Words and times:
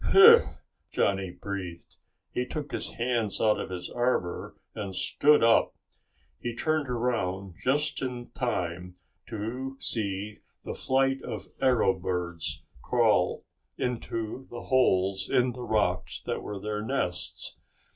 "Whew!" 0.13 0.49
Johnny 0.89 1.29
breathed. 1.29 1.97
He 2.31 2.47
took 2.47 2.71
his 2.71 2.93
hands 2.93 3.39
out 3.39 3.59
of 3.59 3.69
his 3.69 3.87
armor 3.91 4.55
and 4.73 4.95
stood 4.95 5.43
up. 5.43 5.75
He 6.39 6.55
turned 6.55 6.89
around 6.89 7.53
just 7.63 8.01
in 8.01 8.31
time 8.31 8.95
to 9.27 9.75
see 9.79 10.37
the 10.63 10.73
flight 10.73 11.21
of 11.21 11.49
arrow 11.61 11.93
birds 11.93 12.63
crawl 12.81 13.45
into 13.77 14.47
the 14.49 14.63
holes 14.63 15.29
in 15.29 15.51
the 15.51 15.61
rocks 15.61 16.19
that 16.21 16.41
were 16.41 16.59
their 16.59 16.81
nests. 16.81 17.57